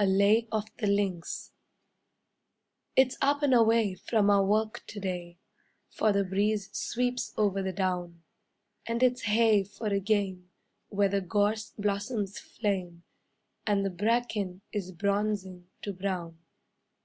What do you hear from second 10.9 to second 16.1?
the gorse blossoms flame, And the bracken is bronzing to